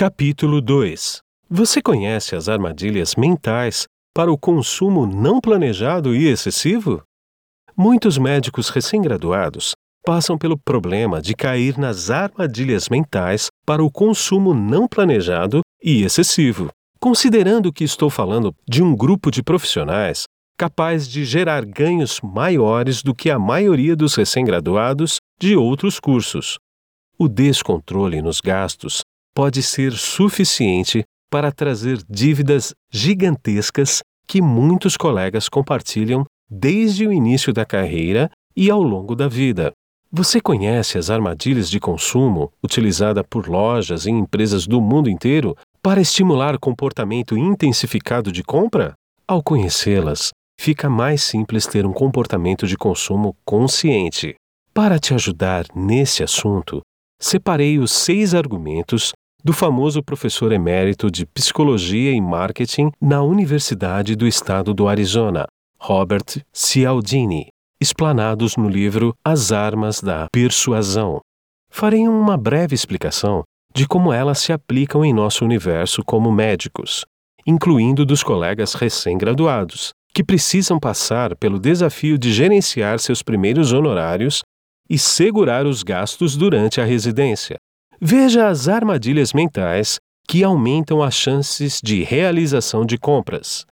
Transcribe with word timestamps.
Capítulo 0.00 0.62
2 0.62 1.20
Você 1.50 1.82
conhece 1.82 2.34
as 2.34 2.48
armadilhas 2.48 3.14
mentais 3.16 3.84
para 4.14 4.32
o 4.32 4.38
consumo 4.38 5.04
não 5.04 5.38
planejado 5.42 6.16
e 6.16 6.26
excessivo? 6.26 7.02
Muitos 7.76 8.16
médicos 8.16 8.70
recém-graduados 8.70 9.72
passam 10.02 10.38
pelo 10.38 10.56
problema 10.56 11.20
de 11.20 11.34
cair 11.34 11.76
nas 11.76 12.08
armadilhas 12.08 12.88
mentais 12.88 13.48
para 13.66 13.84
o 13.84 13.90
consumo 13.90 14.54
não 14.54 14.88
planejado 14.88 15.60
e 15.84 16.02
excessivo. 16.02 16.70
Considerando 16.98 17.70
que 17.70 17.84
estou 17.84 18.08
falando 18.08 18.54
de 18.66 18.82
um 18.82 18.96
grupo 18.96 19.30
de 19.30 19.42
profissionais 19.42 20.24
capaz 20.58 21.06
de 21.06 21.26
gerar 21.26 21.62
ganhos 21.66 22.22
maiores 22.22 23.02
do 23.02 23.14
que 23.14 23.30
a 23.30 23.38
maioria 23.38 23.94
dos 23.94 24.14
recém-graduados 24.14 25.18
de 25.38 25.54
outros 25.54 26.00
cursos. 26.00 26.56
O 27.18 27.28
descontrole 27.28 28.22
nos 28.22 28.40
gastos 28.40 29.02
pode 29.34 29.62
ser 29.62 29.92
suficiente 29.92 31.04
para 31.30 31.52
trazer 31.52 31.98
dívidas 32.08 32.74
gigantescas 32.92 34.00
que 34.26 34.42
muitos 34.42 34.96
colegas 34.96 35.48
compartilham 35.48 36.24
desde 36.50 37.06
o 37.06 37.12
início 37.12 37.52
da 37.52 37.64
carreira 37.64 38.30
e 38.56 38.70
ao 38.70 38.82
longo 38.82 39.14
da 39.14 39.28
vida. 39.28 39.72
Você 40.12 40.40
conhece 40.40 40.98
as 40.98 41.08
armadilhas 41.08 41.70
de 41.70 41.78
consumo 41.78 42.52
utilizada 42.62 43.22
por 43.22 43.48
lojas 43.48 44.06
e 44.06 44.10
empresas 44.10 44.66
do 44.66 44.80
mundo 44.80 45.08
inteiro 45.08 45.56
para 45.80 46.00
estimular 46.00 46.58
comportamento 46.58 47.38
intensificado 47.38 48.32
de 48.32 48.42
compra? 48.42 48.94
Ao 49.26 49.40
conhecê-las, 49.40 50.30
fica 50.60 50.90
mais 50.90 51.22
simples 51.22 51.64
ter 51.64 51.86
um 51.86 51.92
comportamento 51.92 52.66
de 52.66 52.76
consumo 52.76 53.36
consciente. 53.44 54.34
Para 54.74 54.98
te 54.98 55.14
ajudar 55.14 55.66
nesse 55.74 56.24
assunto, 56.24 56.80
separei 57.20 57.78
os 57.78 57.92
seis 57.92 58.34
argumentos 58.34 59.12
do 59.42 59.52
famoso 59.52 60.02
professor 60.02 60.52
emérito 60.52 61.10
de 61.10 61.24
Psicologia 61.26 62.12
e 62.12 62.20
Marketing 62.20 62.90
na 63.00 63.22
Universidade 63.22 64.14
do 64.14 64.26
Estado 64.26 64.74
do 64.74 64.86
Arizona, 64.86 65.46
Robert 65.78 66.44
Cialdini, 66.52 67.48
explanados 67.80 68.56
no 68.56 68.68
livro 68.68 69.14
As 69.24 69.50
Armas 69.50 70.00
da 70.00 70.28
Persuasão. 70.30 71.20
Farei 71.70 72.06
uma 72.06 72.36
breve 72.36 72.74
explicação 72.74 73.42
de 73.74 73.86
como 73.86 74.12
elas 74.12 74.40
se 74.40 74.52
aplicam 74.52 75.04
em 75.04 75.12
nosso 75.12 75.44
universo 75.44 76.02
como 76.04 76.30
médicos, 76.30 77.04
incluindo 77.46 78.04
dos 78.04 78.22
colegas 78.22 78.74
recém-graduados, 78.74 79.92
que 80.12 80.24
precisam 80.24 80.78
passar 80.78 81.36
pelo 81.36 81.58
desafio 81.58 82.18
de 82.18 82.32
gerenciar 82.32 82.98
seus 82.98 83.22
primeiros 83.22 83.72
honorários 83.72 84.42
e 84.88 84.98
segurar 84.98 85.66
os 85.66 85.82
gastos 85.84 86.36
durante 86.36 86.80
a 86.80 86.84
residência. 86.84 87.56
Veja 88.02 88.48
as 88.48 88.66
armadilhas 88.66 89.34
mentais 89.34 89.98
que 90.26 90.42
aumentam 90.42 91.02
as 91.02 91.12
chances 91.12 91.82
de 91.84 92.02
realização 92.02 92.86
de 92.86 92.96
compras. 92.96 93.66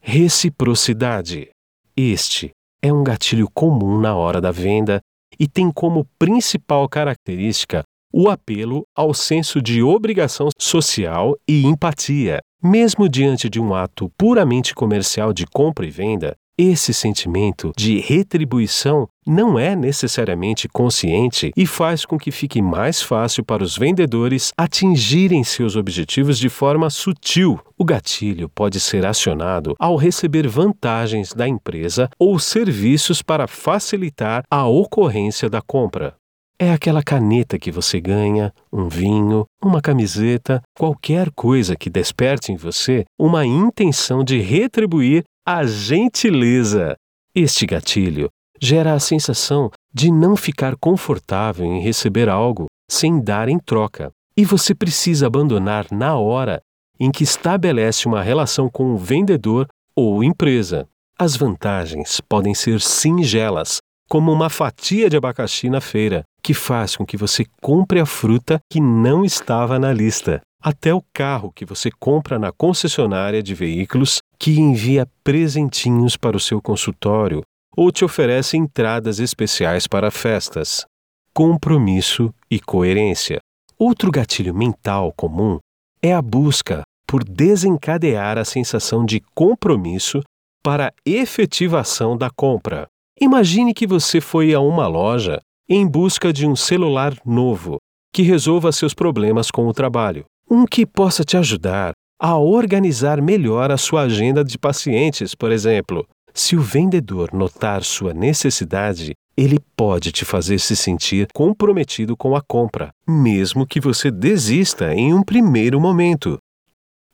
Reciprocidade. 0.00 1.50
Este 1.94 2.52
é 2.80 2.90
um 2.90 3.04
gatilho 3.04 3.46
comum 3.52 4.00
na 4.00 4.16
hora 4.16 4.40
da 4.40 4.50
venda 4.50 5.00
e 5.38 5.46
tem 5.46 5.70
como 5.70 6.06
principal 6.18 6.88
característica 6.88 7.82
o 8.10 8.30
apelo 8.30 8.82
ao 8.96 9.12
senso 9.12 9.60
de 9.60 9.82
obrigação 9.82 10.48
social 10.58 11.36
e 11.46 11.66
empatia. 11.66 12.40
Mesmo 12.62 13.06
diante 13.10 13.50
de 13.50 13.60
um 13.60 13.74
ato 13.74 14.10
puramente 14.16 14.74
comercial 14.74 15.34
de 15.34 15.44
compra 15.44 15.84
e 15.84 15.90
venda, 15.90 16.34
esse 16.58 16.94
sentimento 16.94 17.70
de 17.76 18.00
retribuição 18.00 19.06
não 19.26 19.58
é 19.58 19.76
necessariamente 19.76 20.68
consciente 20.68 21.52
e 21.54 21.66
faz 21.66 22.06
com 22.06 22.16
que 22.16 22.30
fique 22.30 22.62
mais 22.62 23.02
fácil 23.02 23.44
para 23.44 23.62
os 23.62 23.76
vendedores 23.76 24.52
atingirem 24.56 25.44
seus 25.44 25.76
objetivos 25.76 26.38
de 26.38 26.48
forma 26.48 26.88
sutil. 26.88 27.60
O 27.76 27.84
gatilho 27.84 28.48
pode 28.48 28.80
ser 28.80 29.04
acionado 29.04 29.74
ao 29.78 29.96
receber 29.96 30.48
vantagens 30.48 31.34
da 31.34 31.46
empresa 31.46 32.08
ou 32.18 32.38
serviços 32.38 33.20
para 33.20 33.46
facilitar 33.46 34.42
a 34.50 34.66
ocorrência 34.66 35.50
da 35.50 35.60
compra. 35.60 36.14
É 36.58 36.72
aquela 36.72 37.02
caneta 37.02 37.58
que 37.58 37.70
você 37.70 38.00
ganha, 38.00 38.50
um 38.72 38.88
vinho, 38.88 39.44
uma 39.62 39.82
camiseta, 39.82 40.62
qualquer 40.74 41.30
coisa 41.32 41.76
que 41.76 41.90
desperte 41.90 42.50
em 42.50 42.56
você 42.56 43.04
uma 43.18 43.44
intenção 43.44 44.24
de 44.24 44.40
retribuir 44.40 45.22
a 45.48 45.64
gentileza. 45.64 46.96
Este 47.32 47.66
gatilho 47.66 48.28
gera 48.60 48.94
a 48.94 48.98
sensação 48.98 49.70
de 49.94 50.10
não 50.10 50.34
ficar 50.34 50.74
confortável 50.76 51.64
em 51.64 51.80
receber 51.80 52.28
algo 52.28 52.66
sem 52.90 53.22
dar 53.22 53.48
em 53.48 53.56
troca, 53.56 54.10
e 54.36 54.44
você 54.44 54.74
precisa 54.74 55.28
abandonar 55.28 55.86
na 55.92 56.16
hora 56.16 56.60
em 56.98 57.12
que 57.12 57.22
estabelece 57.22 58.08
uma 58.08 58.24
relação 58.24 58.68
com 58.68 58.92
o 58.92 58.98
vendedor 58.98 59.68
ou 59.94 60.24
empresa. 60.24 60.88
As 61.16 61.36
vantagens 61.36 62.20
podem 62.20 62.52
ser 62.52 62.80
singelas, 62.80 63.78
como 64.08 64.32
uma 64.32 64.50
fatia 64.50 65.08
de 65.08 65.16
abacaxi 65.16 65.70
na 65.70 65.80
feira, 65.80 66.24
que 66.42 66.54
faz 66.54 66.96
com 66.96 67.06
que 67.06 67.16
você 67.16 67.44
compre 67.62 68.00
a 68.00 68.06
fruta 68.06 68.58
que 68.68 68.80
não 68.80 69.24
estava 69.24 69.78
na 69.78 69.92
lista, 69.92 70.40
até 70.66 70.92
o 70.92 71.00
carro 71.14 71.52
que 71.52 71.64
você 71.64 71.92
compra 71.92 72.40
na 72.40 72.50
concessionária 72.50 73.40
de 73.40 73.54
veículos 73.54 74.18
que 74.36 74.58
envia 74.58 75.06
presentinhos 75.22 76.16
para 76.16 76.36
o 76.36 76.40
seu 76.40 76.60
consultório 76.60 77.40
ou 77.76 77.92
te 77.92 78.04
oferece 78.04 78.56
entradas 78.56 79.20
especiais 79.20 79.86
para 79.86 80.10
festas. 80.10 80.84
Compromisso 81.32 82.34
e 82.50 82.58
coerência. 82.58 83.38
Outro 83.78 84.10
gatilho 84.10 84.52
mental 84.52 85.12
comum 85.16 85.58
é 86.02 86.12
a 86.12 86.20
busca 86.20 86.82
por 87.06 87.22
desencadear 87.22 88.36
a 88.36 88.44
sensação 88.44 89.06
de 89.06 89.22
compromisso 89.36 90.20
para 90.64 90.88
a 90.88 90.92
efetivação 91.06 92.16
da 92.16 92.28
compra. 92.28 92.88
Imagine 93.20 93.72
que 93.72 93.86
você 93.86 94.20
foi 94.20 94.52
a 94.52 94.58
uma 94.58 94.88
loja 94.88 95.38
em 95.68 95.86
busca 95.86 96.32
de 96.32 96.44
um 96.44 96.56
celular 96.56 97.16
novo 97.24 97.76
que 98.12 98.22
resolva 98.22 98.72
seus 98.72 98.94
problemas 98.94 99.48
com 99.48 99.68
o 99.68 99.72
trabalho, 99.72 100.24
um 100.50 100.64
que 100.64 100.86
possa 100.86 101.24
te 101.24 101.36
ajudar 101.36 101.92
a 102.18 102.36
organizar 102.38 103.20
melhor 103.20 103.70
a 103.70 103.76
sua 103.76 104.02
agenda 104.02 104.42
de 104.42 104.58
pacientes, 104.58 105.34
por 105.34 105.52
exemplo. 105.52 106.06
Se 106.32 106.56
o 106.56 106.60
vendedor 106.60 107.32
notar 107.32 107.82
sua 107.82 108.12
necessidade, 108.12 109.12
ele 109.36 109.58
pode 109.76 110.12
te 110.12 110.24
fazer 110.24 110.58
se 110.58 110.74
sentir 110.74 111.28
comprometido 111.34 112.16
com 112.16 112.34
a 112.34 112.40
compra, 112.40 112.90
mesmo 113.06 113.66
que 113.66 113.80
você 113.80 114.10
desista 114.10 114.94
em 114.94 115.12
um 115.12 115.22
primeiro 115.22 115.80
momento. 115.80 116.38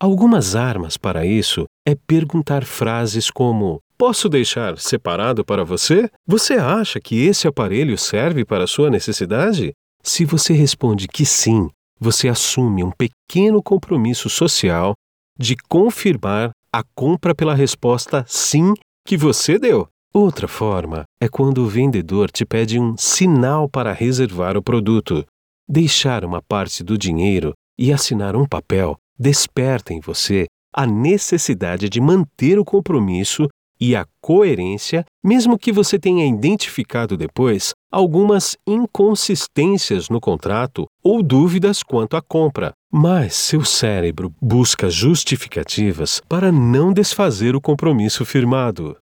Algumas 0.01 0.57
armas 0.57 0.97
para 0.97 1.25
isso 1.25 1.65
é 1.87 1.95
perguntar 1.95 2.65
frases 2.65 3.31
como: 3.31 3.81
Posso 3.97 4.29
deixar 4.29 4.79
separado 4.79 5.45
para 5.45 5.65
você? 5.65 6.11
Você 6.27 6.55
acha 6.55 7.01
que 7.01 7.25
esse 7.25 7.47
aparelho 7.47 7.97
serve 7.97 8.45
para 8.45 8.67
sua 8.67 8.91
necessidade? 8.91 9.73
Se 10.03 10.25
você 10.25 10.53
responde 10.53 11.07
que 11.07 11.25
sim, 11.25 11.69
você 12.03 12.29
assume 12.29 12.83
um 12.83 12.91
pequeno 12.91 13.63
compromisso 13.63 14.29
social 14.29 14.95
de 15.39 15.57
confirmar 15.69 16.51
a 16.73 16.83
compra 16.97 17.33
pela 17.33 17.55
resposta 17.55 18.25
sim 18.27 18.75
que 19.07 19.17
você 19.17 19.57
deu. 19.59 19.87
Outra 20.13 20.49
forma 20.49 21.05
é 21.21 21.29
quando 21.29 21.59
o 21.59 21.69
vendedor 21.69 22.31
te 22.31 22.45
pede 22.45 22.79
um 22.79 22.97
sinal 22.97 23.69
para 23.69 23.93
reservar 23.93 24.57
o 24.57 24.63
produto. 24.63 25.25
Deixar 25.69 26.25
uma 26.25 26.43
parte 26.43 26.83
do 26.83 26.99
dinheiro 26.99 27.53
e 27.79 27.93
assinar 27.93 28.35
um 28.35 28.47
papel 28.47 28.97
desperta 29.19 29.95
em 29.95 30.01
você 30.01 30.47
a 30.75 30.85
necessidade 30.85 31.89
de 31.89 32.01
manter 32.01 32.59
o 32.59 32.65
compromisso 32.65 33.47
e 33.83 33.97
a 33.97 34.07
coerência, 34.21 35.05
mesmo 35.25 35.59
que 35.59 35.73
você 35.73 35.99
tenha 35.99 36.25
identificado 36.25 37.17
depois 37.17 37.75
algumas 37.91 38.57
inconsistências 38.65 40.09
no 40.09 40.21
contrato 40.21 40.87
ou 41.03 41.21
dúvidas 41.21 41.83
quanto 41.83 42.17
à 42.17 42.23
compra. 42.23 42.73
Mas 42.93 43.35
seu 43.35 43.65
cérebro 43.65 44.33
busca 44.41 44.89
justificativas 44.89 46.23
para 46.29 46.53
não 46.53 46.93
desfazer 46.93 47.57
o 47.57 47.61
compromisso 47.61 48.25
firmado. 48.25 48.97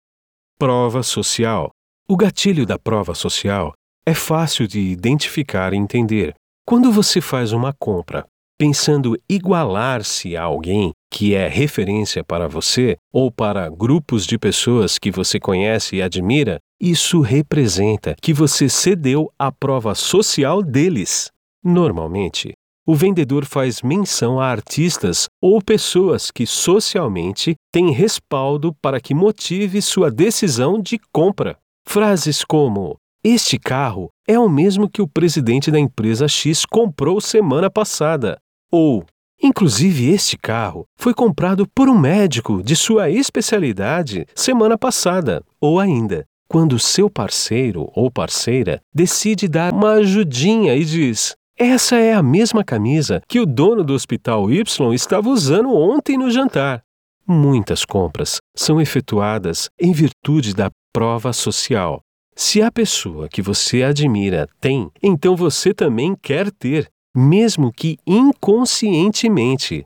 Prova 0.57 1.03
social. 1.03 1.71
O 2.07 2.15
gatilho 2.15 2.65
da 2.65 2.79
prova 2.79 3.13
social 3.13 3.73
é 4.05 4.13
fácil 4.13 4.65
de 4.65 4.79
identificar 4.79 5.73
e 5.73 5.77
entender. 5.77 6.33
Quando 6.65 6.89
você 6.89 7.19
faz 7.19 7.51
uma 7.51 7.73
compra 7.77 8.25
pensando 8.59 9.17
igualar-se 9.29 10.35
a 10.35 10.43
alguém 10.43 10.91
que 11.09 11.33
é 11.33 11.47
referência 11.47 12.25
para 12.25 12.45
você 12.45 12.97
ou 13.11 13.31
para 13.31 13.69
grupos 13.69 14.25
de 14.25 14.37
pessoas 14.37 14.99
que 14.99 15.09
você 15.09 15.39
conhece 15.39 15.95
e 15.95 16.01
admira, 16.01 16.59
isso 16.77 17.21
representa 17.21 18.15
que 18.21 18.33
você 18.33 18.67
cedeu 18.67 19.31
à 19.39 19.49
prova 19.49 19.95
social 19.95 20.61
deles. 20.61 21.31
Normalmente, 21.63 22.51
o 22.85 22.95
vendedor 22.95 23.45
faz 23.45 23.81
menção 23.81 24.41
a 24.41 24.47
artistas 24.47 25.29
ou 25.41 25.61
pessoas 25.61 26.29
que 26.29 26.45
socialmente 26.45 27.55
têm 27.71 27.91
respaldo 27.91 28.75
para 28.81 28.99
que 28.99 29.15
motive 29.15 29.81
sua 29.81 30.11
decisão 30.11 30.81
de 30.81 30.99
compra. 31.13 31.57
Frases 31.87 32.43
como: 32.43 32.97
Este 33.23 33.57
carro 33.57 34.09
é 34.27 34.37
o 34.37 34.49
mesmo 34.49 34.89
que 34.89 35.01
o 35.01 35.07
presidente 35.07 35.71
da 35.71 35.79
empresa 35.79 36.27
X 36.27 36.65
comprou 36.65 37.21
semana 37.21 37.69
passada 37.69 38.37
ou 38.71 39.05
Inclusive, 39.41 40.09
este 40.09 40.37
carro 40.37 40.85
foi 40.97 41.13
comprado 41.13 41.65
por 41.65 41.87
um 41.87 41.97
médico 41.97 42.61
de 42.61 42.75
sua 42.75 43.09
especialidade 43.09 44.25
semana 44.35 44.77
passada, 44.77 45.41
ou 45.61 45.79
ainda, 45.79 46.25
quando 46.49 46.77
seu 46.77 47.09
parceiro 47.09 47.89
ou 47.95 48.11
parceira 48.11 48.81
decide 48.93 49.47
dar 49.47 49.71
uma 49.71 49.93
ajudinha 49.93 50.75
e 50.75 50.83
diz: 50.83 51.35
Essa 51.57 51.95
é 51.95 52.13
a 52.13 52.21
mesma 52.21 52.65
camisa 52.65 53.21
que 53.29 53.39
o 53.39 53.45
dono 53.45 53.81
do 53.81 53.93
hospital 53.93 54.51
Y 54.51 54.93
estava 54.93 55.29
usando 55.29 55.71
ontem 55.71 56.17
no 56.17 56.29
jantar. 56.29 56.81
Muitas 57.25 57.85
compras 57.85 58.39
são 58.53 58.81
efetuadas 58.81 59.69
em 59.79 59.93
virtude 59.93 60.53
da 60.53 60.69
prova 60.91 61.31
social. 61.31 62.01
Se 62.35 62.61
a 62.61 62.71
pessoa 62.71 63.29
que 63.29 63.41
você 63.41 63.83
admira 63.83 64.49
tem, 64.59 64.89
então 65.03 65.35
você 65.35 65.73
também 65.73 66.15
quer 66.21 66.49
ter, 66.51 66.89
mesmo 67.15 67.71
que 67.71 67.97
inconscientemente. 68.05 69.85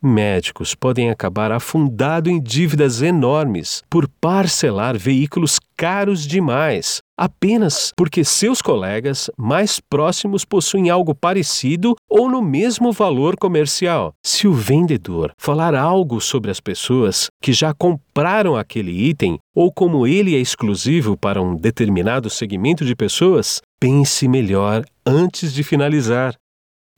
Médicos 0.00 0.76
podem 0.76 1.10
acabar 1.10 1.50
afundado 1.50 2.30
em 2.30 2.40
dívidas 2.40 3.02
enormes 3.02 3.82
por 3.90 4.08
parcelar 4.20 4.96
veículos 4.96 5.58
caros 5.76 6.24
demais, 6.24 6.98
apenas 7.18 7.92
porque 7.96 8.22
seus 8.22 8.62
colegas 8.62 9.28
mais 9.36 9.80
próximos 9.80 10.44
possuem 10.44 10.88
algo 10.88 11.16
parecido 11.16 11.96
ou 12.08 12.30
no 12.30 12.40
mesmo 12.40 12.92
valor 12.92 13.36
comercial. 13.36 14.12
Se 14.24 14.46
o 14.46 14.52
vendedor 14.52 15.32
falar 15.36 15.74
algo 15.74 16.20
sobre 16.20 16.52
as 16.52 16.60
pessoas 16.60 17.26
que 17.42 17.52
já 17.52 17.74
compraram 17.74 18.54
aquele 18.54 18.92
item 18.92 19.36
ou 19.52 19.72
como 19.72 20.06
ele 20.06 20.36
é 20.36 20.38
exclusivo 20.38 21.16
para 21.16 21.42
um 21.42 21.56
determinado 21.56 22.30
segmento 22.30 22.84
de 22.84 22.94
pessoas, 22.94 23.60
pense 23.80 24.28
melhor 24.28 24.84
antes 25.04 25.52
de 25.52 25.64
finalizar. 25.64 26.36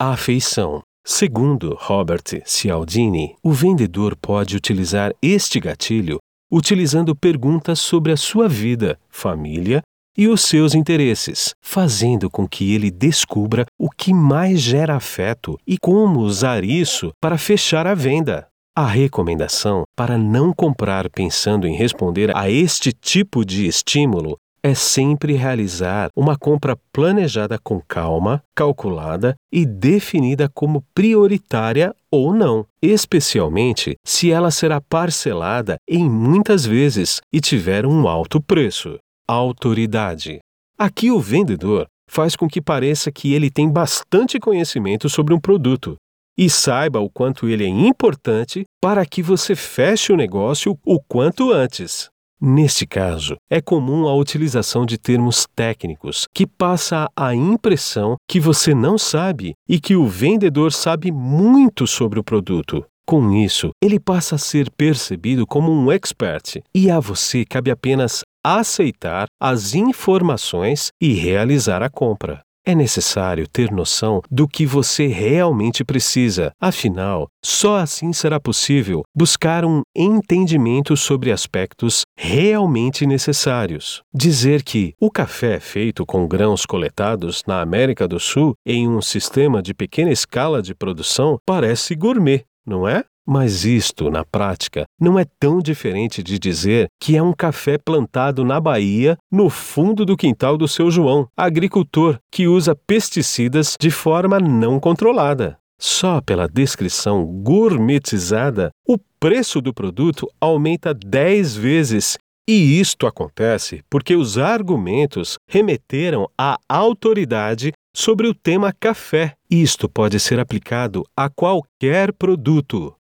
A 0.03 0.13
afeição. 0.13 0.81
Segundo 1.07 1.77
Robert 1.79 2.23
Cialdini, 2.47 3.37
o 3.43 3.53
vendedor 3.53 4.17
pode 4.17 4.57
utilizar 4.57 5.13
este 5.21 5.61
gatilho 5.61 6.17
utilizando 6.51 7.15
perguntas 7.15 7.81
sobre 7.81 8.11
a 8.11 8.17
sua 8.17 8.49
vida, 8.49 8.99
família 9.11 9.83
e 10.17 10.27
os 10.27 10.41
seus 10.41 10.75
interesses, 10.75 11.55
fazendo 11.63 12.31
com 12.31 12.49
que 12.49 12.73
ele 12.73 12.91
descubra 12.91 13.67
o 13.79 13.91
que 13.91 14.15
mais 14.15 14.63
gera 14.63 14.97
afeto 14.97 15.59
e 15.67 15.77
como 15.77 16.21
usar 16.21 16.65
isso 16.65 17.11
para 17.21 17.37
fechar 17.37 17.87
a 17.87 17.95
venda. 17.95 18.49
A 18.75 18.87
recomendação 18.87 19.83
para 19.95 20.17
não 20.17 20.51
comprar 20.55 21.11
pensando 21.11 21.67
em 21.67 21.77
responder 21.77 22.35
a 22.35 22.49
este 22.49 22.91
tipo 22.91 23.45
de 23.45 23.67
estímulo 23.67 24.39
é 24.63 24.75
sempre 24.75 25.35
realizar 25.35 26.09
uma 26.15 26.37
compra 26.37 26.77
planejada 26.93 27.59
com 27.59 27.81
calma, 27.81 28.43
calculada 28.55 29.35
e 29.53 29.65
definida 29.65 30.49
como 30.49 30.85
prioritária 30.95 31.95
ou 32.11 32.35
não, 32.35 32.67
especialmente 32.83 33.97
se 34.05 34.31
ela 34.31 34.51
será 34.51 34.81
parcelada 34.81 35.77
em 35.89 36.09
muitas 36.09 36.67
vezes 36.67 37.21
e 37.33 37.41
tiver 37.41 37.87
um 37.87 38.07
alto 38.07 38.41
preço. 38.41 38.99
Autoridade. 39.29 40.39
Aqui 40.79 41.11
o 41.11 41.21
vendedor 41.21 41.87
faz 42.11 42.35
com 42.35 42.49
que 42.49 42.61
pareça 42.61 43.13
que 43.13 43.33
ele 43.33 43.51
tem 43.51 43.71
bastante 43.71 44.41
conhecimento 44.41 45.09
sobre 45.09 45.33
um 45.33 45.39
produto 45.39 45.97
e 46.37 46.49
saiba 46.49 46.99
o 46.99 47.11
quanto 47.11 47.49
ele 47.49 47.65
é 47.65 47.69
importante 47.69 48.65
para 48.83 49.05
que 49.05 49.23
você 49.23 49.55
feche 49.55 50.13
o 50.13 50.17
negócio 50.17 50.79
o 50.85 50.99
quanto 50.99 51.53
antes. 51.53 52.09
Neste 52.43 52.87
caso, 52.87 53.37
é 53.51 53.61
comum 53.61 54.09
a 54.09 54.15
utilização 54.15 54.87
de 54.87 54.97
termos 54.97 55.47
técnicos 55.55 56.27
que 56.35 56.47
passa 56.47 57.07
a 57.15 57.35
impressão 57.35 58.17
que 58.27 58.41
você 58.41 58.75
não 58.75 58.97
sabe 58.97 59.53
e 59.69 59.79
que 59.79 59.95
o 59.95 60.07
vendedor 60.07 60.73
sabe 60.73 61.13
muito 61.13 61.87
sobre 61.87 62.19
o 62.19 62.25
produto. 62.25 62.83
Com 63.07 63.33
isso, 63.33 63.71
ele 63.83 64.01
passa 64.01 64.37
a 64.37 64.39
ser 64.39 64.71
percebido 64.71 65.47
como 65.47 65.71
um 65.71 65.93
expert 65.93 66.63
e 66.75 66.91
a 66.91 66.99
você 66.99 67.45
cabe 67.45 67.71
apenas 67.71 68.23
aceitar 68.43 69.27
as 69.39 69.75
informações 69.75 70.91
e 70.99 71.13
realizar 71.13 71.83
a 71.83 71.91
compra. 71.91 72.41
É 72.71 72.75
necessário 72.75 73.49
ter 73.49 73.73
noção 73.73 74.23
do 74.31 74.47
que 74.47 74.65
você 74.65 75.09
realmente 75.09 75.85
precisa, 75.85 76.53
afinal, 76.61 77.27
só 77.45 77.79
assim 77.79 78.13
será 78.13 78.39
possível 78.39 79.03
buscar 79.13 79.65
um 79.65 79.83
entendimento 79.93 80.97
sobre 80.97 81.33
aspectos 81.33 82.03
realmente 82.17 83.05
necessários. 83.05 84.05
Dizer 84.15 84.63
que 84.63 84.95
o 85.01 85.11
café 85.11 85.57
é 85.57 85.61
feito 85.61 86.07
com 86.07 86.29
grãos 86.29 86.65
coletados 86.65 87.43
na 87.45 87.61
América 87.61 88.07
do 88.07 88.21
Sul 88.21 88.55
em 88.65 88.89
um 88.89 89.03
sistema 89.03 89.61
de 89.61 89.75
pequena 89.75 90.13
escala 90.13 90.63
de 90.63 90.73
produção 90.73 91.39
parece 91.45 91.97
gourmet, 91.97 92.45
não 92.65 92.87
é? 92.87 93.03
Mas 93.33 93.65
isto, 93.65 94.11
na 94.11 94.25
prática, 94.25 94.87
não 95.01 95.17
é 95.17 95.25
tão 95.39 95.61
diferente 95.61 96.21
de 96.21 96.37
dizer 96.37 96.89
que 97.01 97.17
é 97.17 97.23
um 97.23 97.33
café 97.33 97.79
plantado 97.79 98.45
na 98.45 98.59
Bahia, 98.59 99.17
no 99.31 99.49
fundo 99.49 100.05
do 100.05 100.17
quintal 100.17 100.59
do 100.59 100.67
seu 100.67 100.91
João, 100.91 101.29
agricultor 101.37 102.19
que 102.29 102.49
usa 102.49 102.75
pesticidas 102.75 103.77
de 103.81 103.89
forma 103.89 104.41
não 104.41 104.81
controlada. 104.81 105.57
Só 105.81 106.21
pela 106.21 106.49
descrição 106.49 107.25
gourmetizada, 107.25 108.73
o 108.85 108.99
preço 109.21 109.61
do 109.61 109.73
produto 109.73 110.27
aumenta 110.41 110.93
10 110.93 111.55
vezes. 111.55 112.19
E 112.49 112.81
isto 112.81 113.07
acontece 113.07 113.81
porque 113.89 114.17
os 114.17 114.39
argumentos 114.39 115.37
remeteram 115.49 116.27
à 116.37 116.59
autoridade 116.69 117.71
sobre 117.95 118.27
o 118.27 118.35
tema 118.35 118.73
café. 118.73 119.35
Isto 119.49 119.89
pode 119.89 120.19
ser 120.19 120.41
aplicado 120.41 121.05
a 121.17 121.31
qualquer 121.31 122.13
produto. 122.13 122.97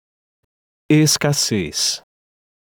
Escassez. 0.90 2.00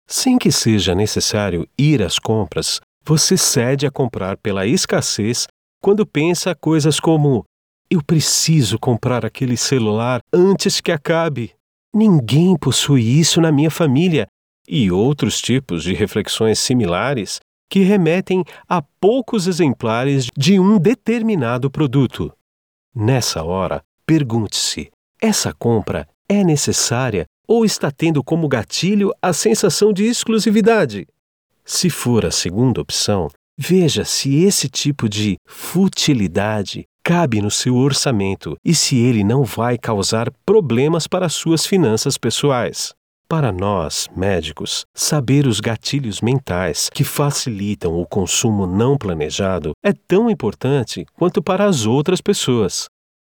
Sem 0.07 0.37
que 0.37 0.49
seja 0.49 0.95
necessário 0.95 1.67
ir 1.77 2.01
às 2.01 2.17
compras, 2.17 2.79
você 3.03 3.35
cede 3.35 3.85
a 3.85 3.91
comprar 3.91 4.37
pela 4.37 4.65
escassez 4.65 5.45
quando 5.81 6.05
pensa 6.05 6.55
coisas 6.55 7.01
como: 7.01 7.43
eu 7.91 8.01
preciso 8.01 8.79
comprar 8.79 9.25
aquele 9.25 9.57
celular 9.57 10.21
antes 10.31 10.79
que 10.79 10.89
acabe. 10.89 11.53
Ninguém 11.93 12.55
possui 12.55 13.01
isso 13.01 13.41
na 13.41 13.51
minha 13.51 13.69
família. 13.69 14.25
E 14.65 14.89
outros 14.89 15.41
tipos 15.41 15.83
de 15.83 15.93
reflexões 15.93 16.59
similares 16.59 17.41
que 17.69 17.81
remetem 17.81 18.45
a 18.69 18.81
poucos 18.81 19.47
exemplares 19.47 20.27
de 20.37 20.57
um 20.61 20.79
determinado 20.79 21.69
produto. 21.69 22.31
Nessa 22.95 23.43
hora, 23.43 23.83
pergunte-se: 24.05 24.89
essa 25.21 25.51
compra 25.51 26.07
é 26.29 26.41
necessária 26.41 27.25
ou 27.47 27.65
está 27.65 27.91
tendo 27.91 28.23
como 28.23 28.47
gatilho 28.47 29.11
a 29.21 29.33
sensação 29.33 29.91
de 29.91 30.05
exclusividade? 30.05 31.07
Se 31.65 31.89
for 31.89 32.25
a 32.25 32.31
segunda 32.31 32.81
opção, 32.81 33.29
veja 33.57 34.03
se 34.03 34.43
esse 34.43 34.67
tipo 34.67 35.07
de 35.07 35.37
futilidade 35.45 36.85
cabe 37.03 37.41
no 37.41 37.51
seu 37.51 37.75
orçamento 37.75 38.55
e 38.63 38.73
se 38.73 38.97
ele 38.97 39.23
não 39.23 39.43
vai 39.43 39.77
causar 39.77 40.31
problemas 40.45 41.05
para 41.07 41.27
suas 41.29 41.65
finanças 41.65 42.17
pessoais. 42.17 42.93
Para 43.27 43.51
nós, 43.51 44.07
médicos, 44.15 44.85
saber 44.93 45.47
os 45.47 45.59
gatilhos 45.59 46.21
mentais 46.21 46.89
que 46.93 47.03
facilitam 47.03 47.99
o 47.99 48.05
consumo 48.05 48.67
não 48.67 48.97
planejado 48.97 49.71
é 49.83 49.91
tão 49.91 50.29
importante 50.29 51.05
quanto 51.15 51.41
para 51.41 51.65
as 51.65 51.85
outras 51.85 52.21
pessoas. 52.21 52.85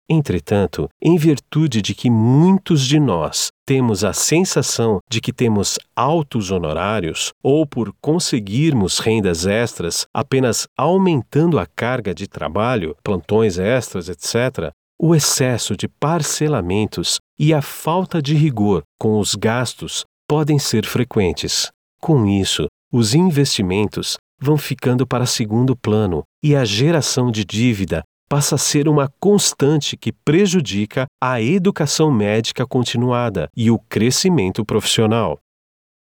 Entretanto, 0.09 0.87
em 1.01 1.17
virtude 1.17 1.81
de 1.81 1.93
que 1.93 2.09
muitos 2.09 2.81
de 2.85 2.97
nós 2.97 3.47
temos 3.65 4.05
a 4.05 4.13
sensação 4.13 4.99
de 5.09 5.19
que 5.19 5.33
temos 5.33 5.77
altos 5.93 6.49
honorários 6.49 7.33
ou 7.43 7.65
por 7.65 7.93
conseguirmos 7.99 8.99
rendas 8.99 9.45
extras 9.45 10.05
apenas 10.13 10.65
aumentando 10.77 11.59
a 11.59 11.65
carga 11.65 12.13
de 12.13 12.25
trabalho, 12.25 12.95
plantões 13.03 13.57
extras, 13.57 14.07
etc., 14.07 14.71
o 14.99 15.13
excesso 15.13 15.75
de 15.75 15.87
parcelamentos 15.87 17.19
e 17.37 17.53
a 17.53 17.61
falta 17.61 18.21
de 18.21 18.33
rigor 18.33 18.83
com 18.99 19.19
os 19.19 19.35
gastos 19.35 20.05
podem 20.27 20.57
ser 20.57 20.85
frequentes. 20.85 21.69
Com 21.99 22.25
isso, 22.25 22.65
os 22.91 23.13
investimentos 23.13 24.17
vão 24.41 24.57
ficando 24.57 25.05
para 25.05 25.25
segundo 25.25 25.75
plano 25.75 26.23
e 26.41 26.55
a 26.55 26.63
geração 26.63 27.29
de 27.29 27.43
dívida 27.43 28.03
passa 28.27 28.55
a 28.55 28.57
ser 28.57 28.87
uma 28.87 29.11
constante 29.19 29.95
que 29.95 30.11
prejudica 30.11 31.05
a 31.21 31.41
educação 31.41 32.11
médica 32.11 32.65
continuada 32.65 33.49
e 33.55 33.71
o 33.71 33.79
crescimento 33.79 34.65
profissional. 34.65 35.39